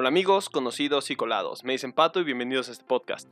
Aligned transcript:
Hola 0.00 0.10
amigos, 0.10 0.48
conocidos 0.48 1.10
y 1.10 1.16
colados, 1.16 1.64
me 1.64 1.72
dicen 1.72 1.92
Pato 1.92 2.20
y 2.20 2.22
bienvenidos 2.22 2.68
a 2.68 2.70
este 2.70 2.84
podcast. 2.84 3.28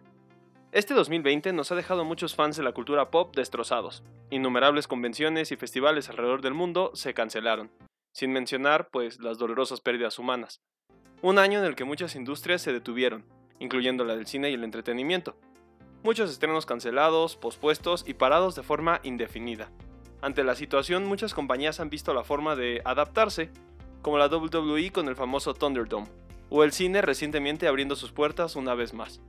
Este 0.73 0.95
2020 0.95 1.53
nos 1.53 1.71
ha 1.71 1.77
dejado 1.77 2.05
muchos 2.05 2.35
fans 2.35 2.57
de 2.57 2.65
la 2.65 2.73
cultura 2.73 3.13
pop 3.13 3.33
destrozados. 3.37 4.03
Innumerables 4.31 4.89
convenciones 4.89 5.53
y 5.53 5.57
festivales 5.57 6.09
alrededor 6.09 6.43
del 6.43 6.55
mundo 6.55 6.91
se 6.95 7.15
cancelaron, 7.15 7.71
sin 8.13 8.33
mencionar, 8.33 8.89
pues, 8.91 9.21
las 9.21 9.39
dolorosas 9.39 9.81
pérdidas 9.81 10.19
humanas. 10.19 10.61
Un 11.23 11.39
año 11.39 11.61
en 11.61 11.67
el 11.67 11.77
que 11.77 11.85
muchas 11.85 12.17
industrias 12.17 12.63
se 12.63 12.73
detuvieron, 12.73 13.25
incluyendo 13.61 14.05
la 14.05 14.17
del 14.17 14.27
cine 14.27 14.51
y 14.51 14.55
el 14.55 14.65
entretenimiento. 14.65 15.37
Muchos 16.03 16.33
estrenos 16.33 16.67
cancelados, 16.67 17.37
pospuestos 17.37 18.03
y 18.09 18.15
parados 18.15 18.57
de 18.57 18.65
forma 18.65 19.01
indefinida. 19.05 19.71
Ante 20.21 20.43
la 20.43 20.57
situación, 20.57 21.07
muchas 21.07 21.33
compañías 21.33 21.79
han 21.79 21.91
visto 21.91 22.13
la 22.13 22.25
forma 22.25 22.57
de 22.57 22.83
adaptarse, 22.85 23.53
como 24.03 24.19
la 24.19 24.27
WWE 24.27 24.91
con 24.91 25.07
el 25.07 25.15
famoso 25.15 25.55
Thunderdome, 25.55 26.09
o 26.51 26.65
el 26.65 26.73
cine 26.73 27.03
recientemente 27.03 27.69
abriendo 27.69 27.97
sus 27.97 28.13
puertas 28.13 28.57
una 28.57 28.75
vez 28.75 28.95
más. 28.95 29.21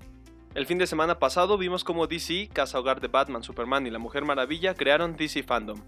El 0.56 0.66
fin 0.66 0.78
de 0.78 0.88
semana 0.88 1.20
pasado 1.20 1.58
vimos 1.58 1.84
cómo 1.84 2.08
DC, 2.08 2.50
Casa 2.52 2.80
Hogar 2.80 3.00
de 3.00 3.08
Batman, 3.08 3.44
Superman 3.44 3.86
y 3.86 3.92
la 3.92 4.00
Mujer 4.00 4.26
Maravilla 4.26 4.74
crearon 4.74 5.16
DC 5.16 5.44
Fandom, 5.44 5.80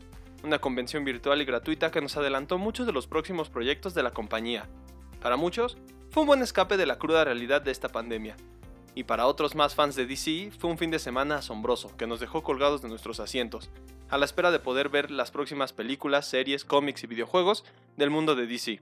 una 0.44 0.60
convención 0.60 1.04
virtual 1.04 1.42
y 1.42 1.46
gratuita 1.46 1.92
que 1.92 2.02
nos 2.02 2.18
adelantó 2.18 2.58
muchos 2.58 2.86
de 2.86 2.94
los 2.94 3.08
próximos 3.08 3.50
proyectos 3.50 3.94
de 3.94 4.04
la 4.04 4.12
compañía. 4.12 4.68
Para 5.22 5.38
muchos, 5.38 5.78
fue 6.12 6.22
un 6.22 6.28
buen 6.28 6.42
escape 6.42 6.78
de 6.78 6.86
la 6.86 6.98
cruda 6.98 7.24
realidad 7.24 7.62
de 7.62 7.72
esta 7.72 7.90
pandemia. 7.90 8.36
Y 8.96 9.04
para 9.04 9.28
otros 9.28 9.56
más 9.56 9.76
fans 9.76 9.96
de 9.96 10.06
DC, 10.06 10.52
fue 10.58 10.70
un 10.70 10.78
fin 10.78 10.92
de 10.92 11.00
semana 11.00 11.38
asombroso 11.38 11.96
que 11.98 12.08
nos 12.08 12.20
dejó 12.20 12.44
colgados 12.44 12.82
de 12.82 12.90
nuestros 12.90 13.20
asientos, 13.20 13.70
a 14.10 14.18
la 14.18 14.26
espera 14.26 14.52
de 14.52 14.60
poder 14.60 14.90
ver 14.90 15.12
las 15.12 15.32
próximas 15.32 15.74
películas, 15.74 16.28
series, 16.28 16.66
cómics 16.66 17.04
y 17.04 17.08
videojuegos 17.08 17.64
del 17.98 18.10
mundo 18.10 18.36
de 18.36 18.48
DC. 18.48 18.82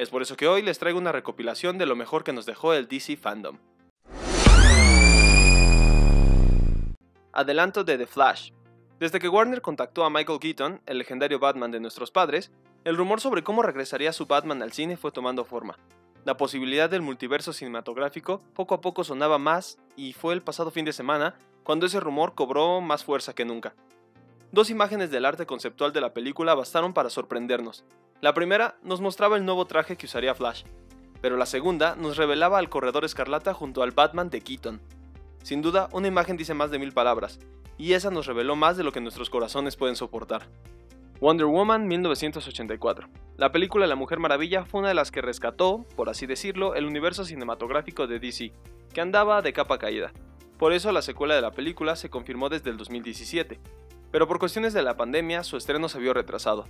Es 0.00 0.08
por 0.08 0.22
eso 0.22 0.34
que 0.34 0.48
hoy 0.48 0.62
les 0.62 0.78
traigo 0.78 0.98
una 0.98 1.12
recopilación 1.12 1.76
de 1.76 1.84
lo 1.84 1.94
mejor 1.94 2.24
que 2.24 2.32
nos 2.32 2.46
dejó 2.46 2.72
el 2.72 2.88
DC 2.88 3.18
Fandom. 3.18 3.58
Adelanto 7.34 7.84
de 7.84 7.98
The 7.98 8.06
Flash. 8.06 8.52
Desde 8.98 9.18
que 9.18 9.28
Warner 9.28 9.60
contactó 9.60 10.04
a 10.04 10.08
Michael 10.08 10.38
Keaton, 10.38 10.80
el 10.86 10.96
legendario 10.96 11.38
Batman 11.38 11.70
de 11.70 11.80
nuestros 11.80 12.10
padres, 12.10 12.50
el 12.84 12.96
rumor 12.96 13.20
sobre 13.20 13.44
cómo 13.44 13.60
regresaría 13.60 14.14
su 14.14 14.24
Batman 14.24 14.62
al 14.62 14.72
cine 14.72 14.96
fue 14.96 15.12
tomando 15.12 15.44
forma. 15.44 15.78
La 16.24 16.38
posibilidad 16.38 16.88
del 16.88 17.02
multiverso 17.02 17.52
cinematográfico 17.52 18.40
poco 18.54 18.74
a 18.74 18.80
poco 18.80 19.04
sonaba 19.04 19.36
más 19.36 19.76
y 19.96 20.14
fue 20.14 20.32
el 20.32 20.40
pasado 20.40 20.70
fin 20.70 20.86
de 20.86 20.94
semana 20.94 21.34
cuando 21.62 21.84
ese 21.84 22.00
rumor 22.00 22.34
cobró 22.34 22.80
más 22.80 23.04
fuerza 23.04 23.34
que 23.34 23.44
nunca. 23.44 23.74
Dos 24.50 24.70
imágenes 24.70 25.10
del 25.10 25.26
arte 25.26 25.44
conceptual 25.44 25.92
de 25.92 26.00
la 26.00 26.14
película 26.14 26.54
bastaron 26.54 26.94
para 26.94 27.10
sorprendernos. 27.10 27.84
La 28.20 28.34
primera 28.34 28.76
nos 28.82 29.00
mostraba 29.00 29.36
el 29.36 29.46
nuevo 29.46 29.64
traje 29.64 29.96
que 29.96 30.04
usaría 30.04 30.34
Flash, 30.34 30.64
pero 31.22 31.38
la 31.38 31.46
segunda 31.46 31.96
nos 31.96 32.18
revelaba 32.18 32.58
al 32.58 32.68
corredor 32.68 33.04
escarlata 33.06 33.54
junto 33.54 33.82
al 33.82 33.92
Batman 33.92 34.28
de 34.28 34.42
Keaton, 34.42 34.80
sin 35.42 35.62
duda, 35.62 35.88
una 35.92 36.08
imagen 36.08 36.36
dice 36.36 36.52
más 36.52 36.70
de 36.70 36.78
mil 36.78 36.92
palabras, 36.92 37.38
y 37.78 37.94
esa 37.94 38.10
nos 38.10 38.26
reveló 38.26 38.56
más 38.56 38.76
de 38.76 38.84
lo 38.84 38.92
que 38.92 39.00
nuestros 39.00 39.30
corazones 39.30 39.76
pueden 39.76 39.96
soportar. 39.96 40.48
Wonder 41.18 41.46
Woman 41.46 41.88
1984. 41.88 43.08
La 43.38 43.52
película 43.52 43.86
La 43.86 43.96
Mujer 43.96 44.18
Maravilla 44.18 44.66
fue 44.66 44.80
una 44.80 44.88
de 44.88 44.94
las 44.94 45.10
que 45.10 45.22
rescató, 45.22 45.86
por 45.96 46.10
así 46.10 46.26
decirlo, 46.26 46.74
el 46.74 46.84
universo 46.84 47.24
cinematográfico 47.24 48.06
de 48.06 48.18
DC, 48.18 48.52
que 48.92 49.00
andaba 49.00 49.40
de 49.40 49.54
capa 49.54 49.78
caída. 49.78 50.12
Por 50.58 50.74
eso 50.74 50.92
la 50.92 51.00
secuela 51.00 51.34
de 51.34 51.40
la 51.40 51.52
película 51.52 51.96
se 51.96 52.10
confirmó 52.10 52.50
desde 52.50 52.68
el 52.68 52.76
2017, 52.76 53.60
pero 54.10 54.28
por 54.28 54.38
cuestiones 54.38 54.74
de 54.74 54.82
la 54.82 54.96
pandemia 54.98 55.42
su 55.42 55.56
estreno 55.56 55.88
se 55.88 56.00
vio 56.00 56.12
retrasado. 56.12 56.66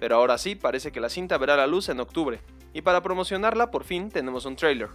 Pero 0.00 0.16
ahora 0.16 0.38
sí 0.38 0.56
parece 0.56 0.90
que 0.90 1.00
la 1.00 1.10
cinta 1.10 1.38
verá 1.38 1.56
la 1.56 1.68
luz 1.68 1.90
en 1.90 2.00
octubre, 2.00 2.40
y 2.72 2.82
para 2.82 3.02
promocionarla 3.02 3.70
por 3.70 3.84
fin 3.84 4.08
tenemos 4.08 4.46
un 4.46 4.56
trailer. 4.56 4.88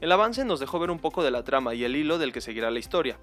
El 0.00 0.12
avance 0.12 0.44
nos 0.44 0.60
dejó 0.60 0.78
ver 0.78 0.90
un 0.90 0.98
poco 0.98 1.22
de 1.22 1.30
la 1.30 1.44
trama 1.44 1.74
y 1.74 1.84
el 1.84 1.94
hilo 1.94 2.18
del 2.18 2.32
que 2.32 2.40
seguirá 2.40 2.70
la 2.70 2.78
historia. 2.80 3.18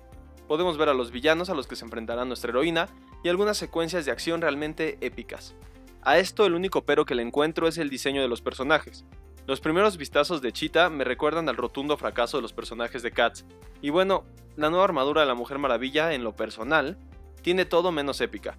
Podemos 0.47 0.77
ver 0.77 0.89
a 0.89 0.93
los 0.93 1.11
villanos 1.11 1.49
a 1.49 1.53
los 1.53 1.67
que 1.67 1.75
se 1.75 1.83
enfrentará 1.83 2.23
nuestra 2.23 2.51
heroína 2.51 2.87
y 3.23 3.29
algunas 3.29 3.57
secuencias 3.57 4.05
de 4.05 4.11
acción 4.11 4.41
realmente 4.41 4.97
épicas. 5.01 5.53
A 6.01 6.17
esto 6.17 6.45
el 6.45 6.55
único 6.55 6.85
pero 6.85 7.03
que 7.03 7.15
le 7.15 7.23
encuentro 7.23 7.67
es 7.67 7.77
el 7.77 7.89
diseño 7.89 8.21
de 8.21 8.29
los 8.29 8.41
personajes. 8.41 9.03
Los 9.47 9.59
primeros 9.59 9.97
vistazos 9.97 10.41
de 10.41 10.53
Cheetah 10.53 10.89
me 10.89 11.03
recuerdan 11.03 11.49
al 11.49 11.57
rotundo 11.57 11.97
fracaso 11.97 12.37
de 12.37 12.43
los 12.43 12.53
personajes 12.53 13.01
de 13.01 13.11
Cats. 13.11 13.45
Y 13.81 13.89
bueno, 13.89 14.23
la 14.55 14.69
nueva 14.69 14.85
armadura 14.85 15.21
de 15.21 15.27
la 15.27 15.35
Mujer 15.35 15.57
Maravilla, 15.57 16.13
en 16.13 16.23
lo 16.23 16.35
personal, 16.35 16.97
tiene 17.41 17.65
todo 17.65 17.91
menos 17.91 18.21
épica. 18.21 18.57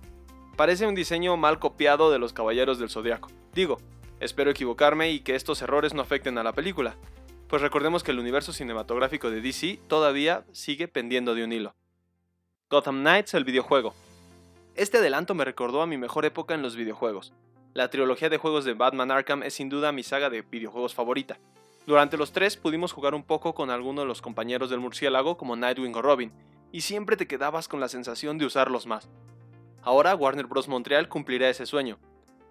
Parece 0.59 0.89
un 0.89 0.97
diseño 0.97 1.37
mal 1.37 1.61
copiado 1.61 2.11
de 2.11 2.19
los 2.19 2.33
Caballeros 2.33 2.81
del 2.81 2.91
Zodiaco. 2.91 3.31
Digo, 3.55 3.79
espero 4.19 4.51
equivocarme 4.51 5.13
y 5.13 5.21
que 5.21 5.37
estos 5.37 5.63
errores 5.63 5.95
no 5.95 6.03
afecten 6.03 6.37
a 6.37 6.43
la 6.43 6.53
película, 6.53 6.97
pues 7.47 7.63
recordemos 7.63 8.03
que 8.03 8.11
el 8.11 8.19
universo 8.19 8.53
cinematográfico 8.53 9.31
de 9.31 9.41
DC 9.41 9.79
todavía 9.87 10.45
sigue 10.51 10.89
pendiendo 10.89 11.37
de 11.37 11.45
un 11.45 11.53
hilo. 11.53 11.77
Gotham 12.71 13.03
Knights, 13.03 13.35
el 13.35 13.45
videojuego. 13.45 13.95
Este 14.75 14.99
adelanto 14.99 15.33
me 15.33 15.45
recordó 15.45 15.81
a 15.81 15.87
mi 15.87 15.97
mejor 15.97 16.25
época 16.25 16.55
en 16.55 16.63
los 16.63 16.75
videojuegos. 16.75 17.33
La 17.73 17.89
trilogía 17.89 18.29
de 18.29 18.39
juegos 18.39 18.65
de 18.65 18.75
Batman 18.75 19.13
Arkham 19.13 19.45
es 19.45 19.55
sin 19.55 19.69
duda 19.69 19.93
mi 19.93 20.03
saga 20.03 20.29
de 20.29 20.43
videojuegos 20.43 20.93
favorita. 20.93 21.39
Durante 21.87 22.17
los 22.17 22.33
tres 22.33 22.57
pudimos 22.57 22.93
jugar 22.93 23.15
un 23.15 23.23
poco 23.23 23.55
con 23.55 23.71
alguno 23.71 24.01
de 24.01 24.09
los 24.09 24.21
compañeros 24.21 24.71
del 24.71 24.81
murciélago 24.81 25.37
como 25.37 25.55
Nightwing 25.55 25.95
o 25.95 26.03
Robin, 26.03 26.33
y 26.73 26.81
siempre 26.81 27.17
te 27.17 27.29
quedabas 27.29 27.69
con 27.69 27.79
la 27.79 27.89
sensación 27.89 28.39
de 28.39 28.47
usarlos 28.47 28.89
más. 28.89 29.09
Ahora 29.89 30.15
Warner 30.15 30.47
Bros. 30.47 30.69
Montreal 30.69 31.09
cumplirá 31.09 31.49
ese 31.49 31.65
sueño. 31.65 31.99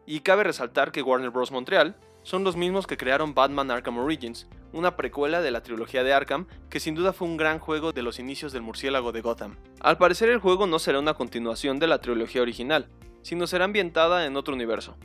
Y 0.08 0.22
cabe 0.22 0.44
resaltar 0.44 0.92
que 0.92 1.04
Warner 1.04 1.30
Bros. 1.30 1.52
Montreal 1.52 1.96
son 2.24 2.44
los 2.44 2.56
mismos 2.56 2.88
que 2.88 2.98
crearon 2.98 3.36
Batman 3.36 3.70
Arkham 3.70 4.00
Origins, 4.00 4.48
una 4.74 4.96
precuela 4.96 5.40
de 5.40 5.52
la 5.52 5.62
trilogía 5.62 6.04
de 6.04 6.14
Arkham 6.14 6.48
que 6.72 6.80
sin 6.80 6.96
duda 6.96 7.14
fue 7.14 7.28
un 7.28 7.38
gran 7.38 7.60
juego 7.60 7.92
de 7.92 8.02
los 8.02 8.18
inicios 8.18 8.54
del 8.54 8.64
murciélago 8.64 9.12
de 9.12 9.22
Gotham. 9.22 9.56
Al 9.82 10.00
parecer 10.00 10.30
el 10.30 10.40
juego 10.40 10.66
no 10.66 10.80
será 10.80 10.98
una 10.98 11.14
continuación 11.14 11.78
de 11.78 11.86
la 11.86 12.02
trilogía 12.02 12.42
original, 12.42 12.90
sino 13.22 13.46
será 13.46 13.66
ambientada 13.66 14.26
en 14.26 14.36
otro 14.36 14.56
universo. 14.56 14.98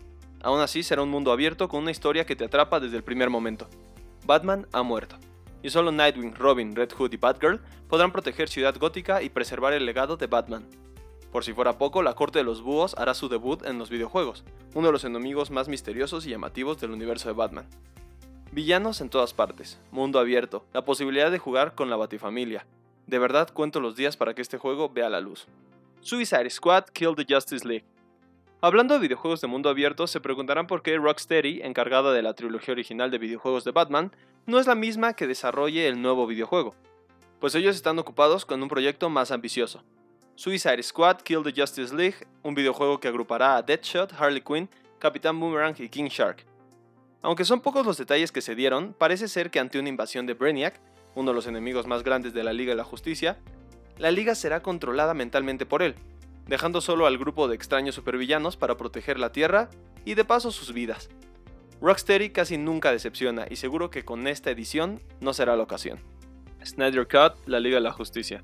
Aún 0.42 0.60
así 0.60 0.82
será 0.82 1.02
un 1.02 1.10
mundo 1.10 1.32
abierto 1.32 1.68
con 1.68 1.82
una 1.82 1.90
historia 1.90 2.24
que 2.24 2.34
te 2.34 2.46
atrapa 2.46 2.80
desde 2.80 2.96
el 2.96 3.04
primer 3.04 3.28
momento. 3.28 3.68
Batman 4.24 4.66
ha 4.72 4.82
muerto, 4.82 5.18
y 5.62 5.68
solo 5.68 5.92
Nightwing, 5.92 6.34
Robin, 6.34 6.74
Red 6.74 6.92
Hood 6.92 7.12
y 7.12 7.18
Batgirl 7.18 7.60
podrán 7.88 8.10
proteger 8.10 8.48
Ciudad 8.48 8.74
Gótica 8.78 9.22
y 9.22 9.28
preservar 9.28 9.74
el 9.74 9.84
legado 9.84 10.16
de 10.16 10.28
Batman. 10.28 10.66
Por 11.32 11.44
si 11.44 11.54
fuera 11.54 11.78
poco, 11.78 12.02
la 12.02 12.12
Corte 12.12 12.40
de 12.40 12.44
los 12.44 12.60
Búhos 12.60 12.94
hará 12.98 13.14
su 13.14 13.30
debut 13.30 13.64
en 13.64 13.78
los 13.78 13.88
videojuegos, 13.88 14.44
uno 14.74 14.88
de 14.88 14.92
los 14.92 15.04
enemigos 15.04 15.50
más 15.50 15.66
misteriosos 15.66 16.26
y 16.26 16.30
llamativos 16.30 16.78
del 16.78 16.90
universo 16.90 17.28
de 17.28 17.34
Batman. 17.34 17.66
Villanos 18.52 19.00
en 19.00 19.08
todas 19.08 19.32
partes, 19.32 19.80
mundo 19.90 20.18
abierto, 20.18 20.66
la 20.74 20.84
posibilidad 20.84 21.30
de 21.30 21.38
jugar 21.38 21.74
con 21.74 21.88
la 21.88 21.96
Batifamilia. 21.96 22.66
De 23.06 23.18
verdad 23.18 23.48
cuento 23.50 23.80
los 23.80 23.96
días 23.96 24.18
para 24.18 24.34
que 24.34 24.42
este 24.42 24.58
juego 24.58 24.90
vea 24.90 25.08
la 25.08 25.20
luz. 25.20 25.46
Suicide 26.02 26.50
Squad 26.50 26.84
Kill 26.92 27.16
the 27.16 27.26
Justice 27.26 27.66
League. 27.66 27.86
Hablando 28.60 28.92
de 28.92 29.00
videojuegos 29.00 29.40
de 29.40 29.46
mundo 29.46 29.70
abierto, 29.70 30.06
se 30.06 30.20
preguntarán 30.20 30.66
por 30.66 30.82
qué 30.82 30.98
Rocksteady, 30.98 31.62
encargada 31.62 32.12
de 32.12 32.20
la 32.20 32.34
trilogía 32.34 32.72
original 32.72 33.10
de 33.10 33.16
videojuegos 33.16 33.64
de 33.64 33.70
Batman, 33.70 34.12
no 34.44 34.58
es 34.58 34.66
la 34.66 34.74
misma 34.74 35.14
que 35.14 35.26
desarrolle 35.26 35.88
el 35.88 36.02
nuevo 36.02 36.26
videojuego. 36.26 36.74
Pues 37.40 37.54
ellos 37.54 37.74
están 37.74 37.98
ocupados 37.98 38.44
con 38.44 38.62
un 38.62 38.68
proyecto 38.68 39.08
más 39.08 39.30
ambicioso, 39.30 39.82
Suicide 40.34 40.82
Squad 40.82 41.18
Kill 41.18 41.42
the 41.42 41.52
Justice 41.54 41.94
League, 41.94 42.16
un 42.42 42.54
videojuego 42.54 42.98
que 42.98 43.08
agrupará 43.08 43.56
a 43.56 43.62
Deadshot, 43.62 44.12
Harley 44.18 44.40
Quinn, 44.40 44.68
Capitán 44.98 45.38
Boomerang 45.38 45.74
y 45.78 45.88
King 45.88 46.08
Shark. 46.08 46.46
Aunque 47.20 47.44
son 47.44 47.60
pocos 47.60 47.86
los 47.86 47.98
detalles 47.98 48.32
que 48.32 48.40
se 48.40 48.54
dieron, 48.54 48.94
parece 48.94 49.28
ser 49.28 49.50
que 49.50 49.60
ante 49.60 49.78
una 49.78 49.88
invasión 49.88 50.26
de 50.26 50.34
Brainiac, 50.34 50.80
uno 51.14 51.30
de 51.30 51.34
los 51.34 51.46
enemigos 51.46 51.86
más 51.86 52.02
grandes 52.02 52.32
de 52.32 52.42
la 52.42 52.52
Liga 52.52 52.70
de 52.70 52.76
la 52.76 52.84
Justicia, 52.84 53.38
la 53.98 54.10
Liga 54.10 54.34
será 54.34 54.62
controlada 54.62 55.14
mentalmente 55.14 55.66
por 55.66 55.82
él, 55.82 55.94
dejando 56.46 56.80
solo 56.80 57.06
al 57.06 57.18
grupo 57.18 57.46
de 57.46 57.54
extraños 57.54 57.94
supervillanos 57.94 58.56
para 58.56 58.76
proteger 58.76 59.18
la 59.18 59.32
Tierra 59.32 59.68
y 60.04 60.14
de 60.14 60.24
paso 60.24 60.50
sus 60.50 60.72
vidas. 60.72 61.10
Rocksteady 61.80 62.30
casi 62.30 62.58
nunca 62.58 62.90
decepciona 62.90 63.46
y 63.50 63.56
seguro 63.56 63.90
que 63.90 64.04
con 64.04 64.26
esta 64.26 64.50
edición 64.50 65.00
no 65.20 65.34
será 65.34 65.56
la 65.56 65.64
ocasión. 65.64 66.00
Snyder 66.64 67.06
Cut, 67.06 67.46
la 67.46 67.60
Liga 67.60 67.76
de 67.76 67.82
la 67.82 67.92
Justicia. 67.92 68.42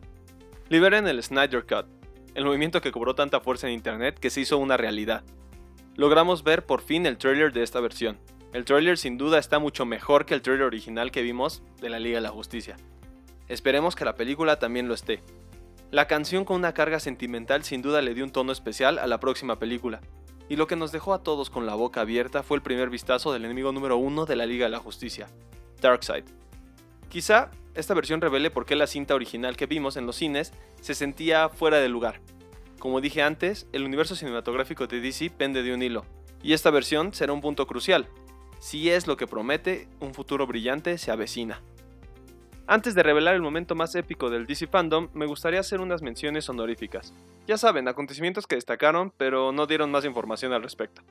Liberen 0.71 1.09
el 1.09 1.23
Snyder 1.23 1.65
Cut, 1.65 1.87
el 2.35 2.45
movimiento 2.45 2.83
que 2.83 2.93
cobró 2.93 3.15
tanta 3.15 3.41
fuerza 3.41 3.67
en 3.67 3.73
internet 3.73 4.19
que 4.19 4.29
se 4.29 4.43
hizo 4.43 4.59
una 4.59 4.77
realidad. 4.77 5.25
Logramos 5.97 6.45
ver 6.45 6.67
por 6.67 6.83
fin 6.83 7.07
el 7.07 7.17
trailer 7.17 7.55
de 7.55 7.63
esta 7.63 7.81
versión. 7.81 8.19
El 8.53 8.67
trailer 8.67 8.99
sin 8.99 9.17
duda 9.17 9.39
está 9.39 9.59
mucho 9.59 9.87
mejor 9.87 10.27
que 10.27 10.35
el 10.35 10.43
trailer 10.43 10.67
original 10.67 11.11
que 11.11 11.23
vimos 11.23 11.63
de 11.81 11.89
la 11.89 11.99
Liga 11.99 12.19
de 12.19 12.21
la 12.21 12.29
Justicia. 12.29 12.77
Esperemos 13.49 13.97
que 13.97 14.05
la 14.05 14.15
película 14.15 14.59
también 14.59 14.89
lo 14.89 14.95
esté. 14.95 15.23
La 15.91 16.07
canción 16.07 16.45
con 16.45 16.57
una 16.57 16.75
carga 16.75 17.01
sentimental 17.01 17.65
sin 17.65 17.81
duda 17.81 18.03
le 18.03 18.13
dio 18.13 18.25
un 18.25 18.31
tono 18.31 18.53
especial 18.53 18.99
a 18.99 19.07
la 19.07 19.21
próxima 19.21 19.59
película, 19.59 20.03
y 20.51 20.57
lo 20.57 20.67
que 20.67 20.77
nos 20.77 20.93
dejó 20.93 21.15
a 21.15 21.23
todos 21.23 21.49
con 21.49 21.65
la 21.65 21.77
boca 21.77 22.03
abierta 22.03 22.43
fue 22.43 22.59
el 22.59 22.63
primer 22.63 22.91
vistazo 22.91 23.33
del 23.33 23.47
enemigo 23.47 23.73
número 23.73 23.97
uno 23.97 24.27
de 24.27 24.37
la 24.37 24.45
Liga 24.45 24.67
de 24.67 24.73
la 24.73 24.81
Justicia, 24.81 25.29
Darkseid. 25.81 26.25
Quizá 27.09 27.51
esta 27.75 27.95
versión 27.95 28.21
revele 28.21 28.51
por 28.51 28.67
qué 28.67 28.77
la 28.77 28.87
cinta 28.87 29.15
original 29.15 29.57
que 29.57 29.67
vimos 29.67 29.97
en 29.97 30.07
los 30.07 30.17
cines 30.17 30.53
se 30.81 30.95
sentía 30.95 31.49
fuera 31.49 31.79
de 31.79 31.89
lugar. 31.89 32.21
Como 32.79 33.01
dije 33.01 33.23
antes, 33.23 33.67
el 33.73 33.85
universo 33.85 34.15
cinematográfico 34.15 34.87
de 34.87 35.01
DC 35.01 35.31
pende 35.31 35.63
de 35.63 35.75
un 35.75 35.83
hilo, 35.83 36.05
y 36.43 36.53
esta 36.53 36.71
versión 36.71 37.15
será 37.15 37.33
un 37.33 37.41
punto 37.41 37.67
crucial. 37.67 38.09
Si 38.61 38.91
es 38.91 39.07
lo 39.07 39.17
que 39.17 39.27
promete, 39.27 39.89
un 40.01 40.13
futuro 40.13 40.47
brillante 40.47 40.99
se 40.99 41.11
avecina. 41.11 41.63
Antes 42.67 42.95
de 42.95 43.03
revelar 43.03 43.35
el 43.35 43.41
momento 43.43 43.75
más 43.75 43.95
épico 43.95 44.29
del 44.29 44.47
DC 44.47 44.67
Fandom, 44.67 45.09
me 45.15 45.27
gustaría 45.27 45.61
hacer 45.61 45.81
unas 45.81 46.03
menciones 46.03 46.49
honoríficas. 46.51 47.15
Ya 47.47 47.57
saben, 47.57 47.89
acontecimientos 47.89 48.47
que 48.47 48.57
destacaron, 48.57 49.13
pero 49.17 49.53
no 49.53 49.67
dieron 49.67 49.91
más 49.91 50.05
información 50.05 50.53
al 50.53 50.63
respecto. 50.63 51.03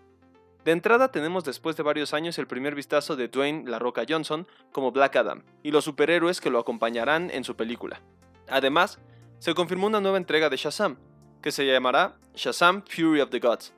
De 0.67 0.73
entrada 0.73 1.13
tenemos 1.13 1.45
después 1.45 1.77
de 1.77 1.83
varios 1.83 2.13
años 2.13 2.37
el 2.37 2.45
primer 2.45 2.75
vistazo 2.75 3.15
de 3.15 3.29
Dwayne 3.29 3.63
La 3.69 3.79
Roca 3.79 4.03
Johnson 4.05 4.45
como 4.73 4.91
Black 4.91 5.15
Adam 5.15 5.43
y 5.63 5.71
los 5.71 5.85
superhéroes 5.85 6.41
que 6.41 6.49
lo 6.49 6.59
acompañarán 6.59 7.31
en 7.31 7.45
su 7.45 7.55
película. 7.55 8.01
Además, 8.49 8.99
se 9.39 9.53
confirmó 9.53 9.87
una 9.87 10.01
nueva 10.01 10.17
entrega 10.17 10.49
de 10.49 10.57
Shazam, 10.57 10.97
que 11.41 11.53
se 11.53 11.65
llamará 11.65 12.17
Shazam 12.35 12.83
Fury 12.85 13.21
of 13.21 13.29
the 13.29 13.39
Gods, 13.39 13.71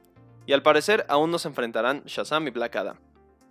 y 0.48 0.54
al 0.54 0.64
parecer 0.64 1.06
aún 1.10 1.30
no 1.30 1.38
se 1.38 1.50
enfrentarán 1.50 2.02
Shazam 2.06 2.48
y 2.48 2.50
Black 2.50 2.76
Adam. 2.78 2.98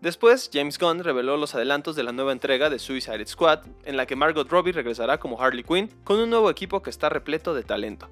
Después, 0.00 0.50
James 0.52 0.76
Gunn 0.76 1.05
reveló 1.05 1.37
los 1.37 1.55
adelantos 1.55 1.94
de 1.94 2.02
la 2.02 2.11
nueva 2.11 2.32
entrega 2.32 2.70
de 2.70 2.81
Suicide 2.81 3.25
Squad, 3.25 3.61
en 3.85 3.96
la 3.96 4.06
que 4.06 4.17
Margot 4.17 4.50
Robbie 4.50 4.73
regresará 4.73 5.20
como 5.20 5.40
Harley 5.40 5.62
Quinn 5.62 5.90
con 6.02 6.19
un 6.19 6.29
nuevo 6.29 6.50
equipo 6.50 6.82
que 6.82 6.90
está 6.90 7.08
repleto 7.08 7.55
de 7.55 7.62
talento. 7.62 8.11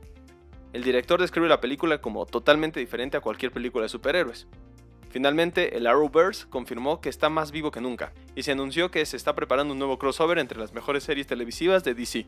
El 0.73 0.85
director 0.85 1.21
describe 1.21 1.49
la 1.49 1.61
película 1.61 2.01
como 2.01 2.27
totalmente 2.27 2.79
diferente 2.79 3.17
a 3.17 3.21
cualquier 3.21 3.51
película 3.51 3.83
de 3.83 3.89
superhéroes. 3.89 4.47
Finalmente, 5.17 5.79
el 5.79 5.87
Arrowverse 5.87 6.47
confirmó 6.47 7.01
que 7.01 7.09
está 7.09 7.31
más 7.31 7.51
vivo 7.51 7.71
que 7.71 7.81
nunca, 7.81 8.13
y 8.35 8.43
se 8.43 8.53
anunció 8.53 8.91
que 8.91 9.07
se 9.07 9.17
está 9.17 9.35
preparando 9.35 9.73
un 9.73 9.79
nuevo 9.79 9.99
crossover 9.99 10.39
entre 10.39 10.59
las 10.59 10.75
mejores 10.75 11.05
series 11.05 11.27
televisivas 11.27 11.83
de 11.85 11.95
DC. 11.95 12.27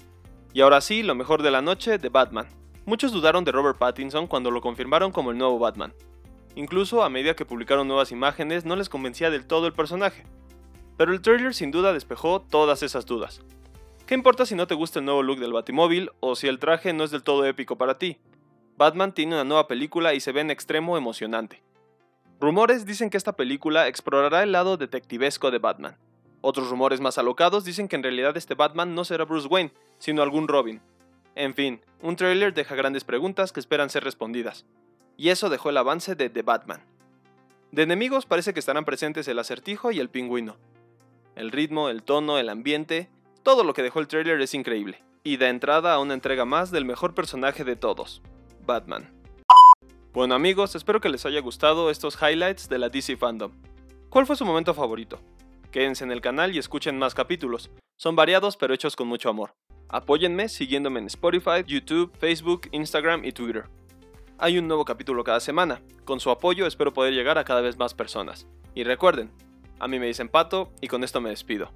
Y 0.54 0.62
ahora 0.62 0.80
sí, 0.80 1.02
lo 1.02 1.14
mejor 1.14 1.42
de 1.42 1.50
la 1.50 1.60
noche, 1.60 1.98
de 1.98 2.08
Batman. 2.08 2.48
Muchos 2.86 3.12
dudaron 3.12 3.44
de 3.44 3.52
Robert 3.52 3.76
Pattinson 3.76 4.26
cuando 4.26 4.50
lo 4.50 4.62
confirmaron 4.62 5.12
como 5.12 5.32
el 5.32 5.36
nuevo 5.36 5.58
Batman, 5.58 5.92
Incluso 6.54 7.02
a 7.02 7.10
medida 7.10 7.36
que 7.36 7.44
publicaron 7.44 7.86
nuevas 7.86 8.10
imágenes 8.10 8.64
no 8.64 8.74
les 8.74 8.88
convencía 8.88 9.28
del 9.28 9.46
todo 9.46 9.66
el 9.66 9.74
personaje. 9.74 10.24
Pero 10.96 11.12
el 11.12 11.20
trailer 11.20 11.52
sin 11.52 11.70
duda 11.70 11.92
despejó 11.92 12.40
todas 12.40 12.82
esas 12.82 13.04
dudas. 13.04 13.42
¿Qué 14.06 14.14
importa 14.14 14.46
si 14.46 14.54
no 14.54 14.66
te 14.66 14.74
gusta 14.74 15.00
el 15.00 15.04
nuevo 15.04 15.22
look 15.22 15.40
del 15.40 15.52
Batimóvil 15.52 16.10
o 16.20 16.36
si 16.36 16.48
el 16.48 16.58
traje 16.58 16.94
no 16.94 17.04
es 17.04 17.10
del 17.10 17.22
todo 17.22 17.44
épico 17.44 17.76
para 17.76 17.98
ti? 17.98 18.16
Batman 18.78 19.12
tiene 19.12 19.34
una 19.34 19.44
nueva 19.44 19.68
película 19.68 20.14
y 20.14 20.20
se 20.20 20.32
ve 20.32 20.40
en 20.40 20.50
extremo 20.50 20.96
emocionante. 20.96 21.67
Rumores 22.40 22.86
dicen 22.86 23.10
que 23.10 23.16
esta 23.16 23.34
película 23.34 23.88
explorará 23.88 24.42
el 24.42 24.52
lado 24.52 24.76
detectivesco 24.76 25.50
de 25.50 25.58
Batman. 25.58 25.96
Otros 26.40 26.70
rumores 26.70 27.00
más 27.00 27.18
alocados 27.18 27.64
dicen 27.64 27.88
que 27.88 27.96
en 27.96 28.02
realidad 28.02 28.36
este 28.36 28.54
Batman 28.54 28.94
no 28.94 29.04
será 29.04 29.24
Bruce 29.24 29.48
Wayne, 29.48 29.72
sino 29.98 30.22
algún 30.22 30.46
Robin. 30.46 30.80
En 31.34 31.54
fin, 31.54 31.80
un 32.00 32.16
trailer 32.16 32.54
deja 32.54 32.76
grandes 32.76 33.04
preguntas 33.04 33.52
que 33.52 33.60
esperan 33.60 33.90
ser 33.90 34.04
respondidas 34.04 34.64
y 35.18 35.28
eso 35.28 35.50
dejó 35.50 35.68
el 35.68 35.76
avance 35.76 36.14
de 36.14 36.30
The 36.30 36.42
Batman. 36.42 36.80
De 37.72 37.82
enemigos 37.82 38.24
parece 38.24 38.54
que 38.54 38.60
estarán 38.60 38.86
presentes 38.86 39.28
el 39.28 39.38
acertijo 39.38 39.90
y 39.90 39.98
el 39.98 40.08
pingüino. 40.08 40.56
El 41.34 41.50
ritmo, 41.50 41.90
el 41.90 42.02
tono, 42.02 42.38
el 42.38 42.48
ambiente, 42.48 43.10
todo 43.42 43.64
lo 43.64 43.74
que 43.74 43.82
dejó 43.82 44.00
el 44.00 44.08
trailer 44.08 44.40
es 44.40 44.54
increíble, 44.54 45.02
y 45.24 45.36
da 45.36 45.48
entrada 45.48 45.92
a 45.92 45.98
una 45.98 46.14
entrega 46.14 46.44
más 46.44 46.70
del 46.70 46.84
mejor 46.84 47.14
personaje 47.14 47.64
de 47.64 47.76
todos, 47.76 48.22
Batman. 48.64 49.17
Bueno 50.18 50.34
amigos, 50.34 50.74
espero 50.74 51.00
que 51.00 51.10
les 51.10 51.24
haya 51.26 51.40
gustado 51.40 51.90
estos 51.90 52.20
highlights 52.20 52.68
de 52.68 52.78
la 52.78 52.88
DC 52.88 53.16
Fandom. 53.16 53.52
¿Cuál 54.08 54.26
fue 54.26 54.34
su 54.34 54.44
momento 54.44 54.74
favorito? 54.74 55.20
Quédense 55.70 56.02
en 56.02 56.10
el 56.10 56.20
canal 56.20 56.52
y 56.52 56.58
escuchen 56.58 56.98
más 56.98 57.14
capítulos. 57.14 57.70
Son 57.96 58.16
variados 58.16 58.56
pero 58.56 58.74
hechos 58.74 58.96
con 58.96 59.06
mucho 59.06 59.28
amor. 59.28 59.54
Apóyenme 59.88 60.48
siguiéndome 60.48 60.98
en 60.98 61.06
Spotify, 61.06 61.62
YouTube, 61.64 62.10
Facebook, 62.18 62.62
Instagram 62.72 63.24
y 63.24 63.30
Twitter. 63.30 63.66
Hay 64.38 64.58
un 64.58 64.66
nuevo 64.66 64.84
capítulo 64.84 65.22
cada 65.22 65.38
semana. 65.38 65.82
Con 66.04 66.18
su 66.18 66.30
apoyo 66.30 66.66
espero 66.66 66.92
poder 66.92 67.14
llegar 67.14 67.38
a 67.38 67.44
cada 67.44 67.60
vez 67.60 67.78
más 67.78 67.94
personas. 67.94 68.48
Y 68.74 68.82
recuerden, 68.82 69.30
a 69.78 69.86
mí 69.86 70.00
me 70.00 70.08
dicen 70.08 70.28
Pato 70.28 70.72
y 70.80 70.88
con 70.88 71.04
esto 71.04 71.20
me 71.20 71.30
despido. 71.30 71.70